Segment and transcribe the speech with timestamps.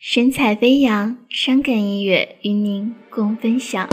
[0.00, 3.88] 神采飞扬，伤感音乐与您共分享。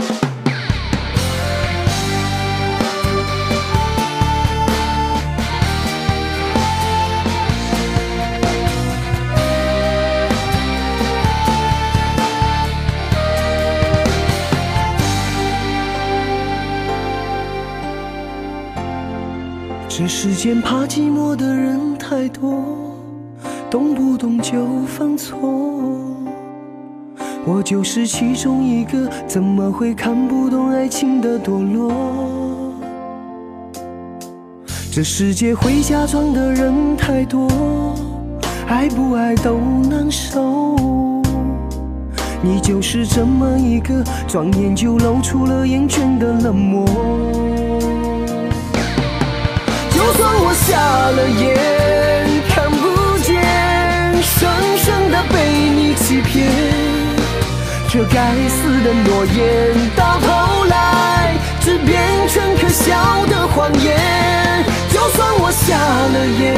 [19.88, 22.85] 这世间怕寂寞的人太多，
[23.70, 24.54] 动不动就
[24.86, 25.38] 犯错。
[27.44, 31.92] 我就是其中一个，怎么会看不懂爱情的堕落？
[34.92, 37.48] 这世界会假装的人太多，
[38.66, 39.58] 爱不爱都
[39.90, 40.66] 难受。
[42.42, 46.84] 你就是这么一个，转眼就露出了厌倦的冷漠。
[49.90, 50.78] 就算我瞎
[51.10, 51.75] 了眼，
[58.12, 64.64] 该死的诺言，到头来只变成可笑的谎言。
[64.92, 66.54] 就算我瞎了眼，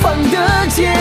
[0.00, 0.92] 放得见，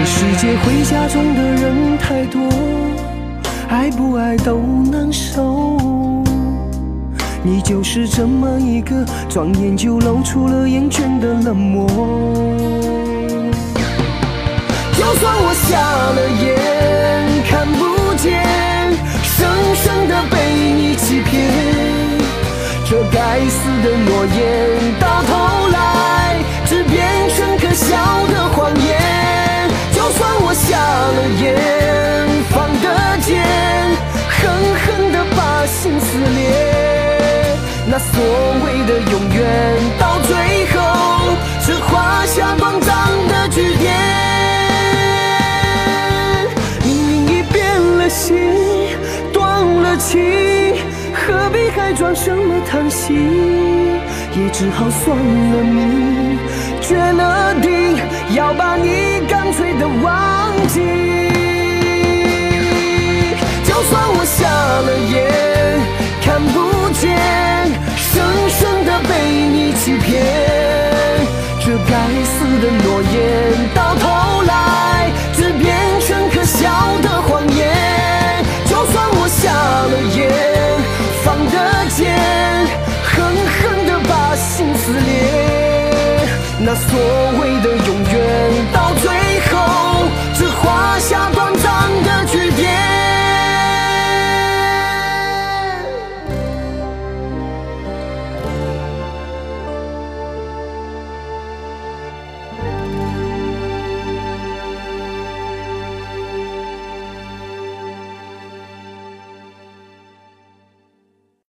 [0.00, 2.40] 这世界会假装的人太多，
[3.68, 4.58] 爱不爱都
[4.90, 5.76] 难受。
[7.42, 11.86] 你就是这么一个，转眼就露出了厌倦的冷漠。
[14.96, 15.78] 就算我瞎
[16.16, 16.56] 了眼，
[17.46, 18.42] 看不见，
[19.22, 21.52] 生生的被你欺骗，
[22.88, 25.20] 这该死的诺言，到
[38.50, 39.46] 所谓的永远，
[39.96, 40.34] 到最
[40.72, 40.76] 后
[41.64, 42.88] 只画下短暂
[43.28, 43.94] 的句点。
[46.84, 48.36] 明明已变了心，
[49.32, 50.74] 断了情，
[51.14, 53.14] 何必还装什么叹息？
[54.34, 56.36] 也只好算了命，
[56.80, 57.96] 决了定
[58.34, 60.99] 要把你干脆的忘记。
[71.88, 71.92] 该
[72.24, 73.16] 死的诺言，
[73.74, 74.52] 到头来
[75.34, 75.68] 只变
[76.00, 76.68] 成可笑
[77.02, 77.60] 的谎言。
[78.66, 80.18] 就算我瞎了眼，
[81.22, 81.54] 放得
[81.90, 82.00] 箭，
[83.02, 83.12] 狠
[83.56, 86.28] 狠的把心撕裂，
[86.60, 86.90] 那所
[87.40, 88.14] 谓的永远，
[88.72, 89.04] 到最